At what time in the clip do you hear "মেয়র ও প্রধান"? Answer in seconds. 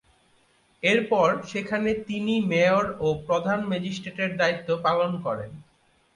2.51-3.59